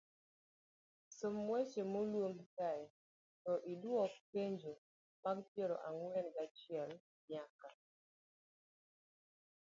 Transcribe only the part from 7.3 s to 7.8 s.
nyaka